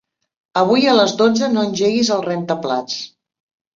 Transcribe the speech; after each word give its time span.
Avui 0.61 0.87
a 0.93 0.95
les 0.99 1.13
dotze 1.21 1.51
no 1.57 1.67
engeguis 1.67 2.11
el 2.17 2.27
rentaplats. 2.31 2.97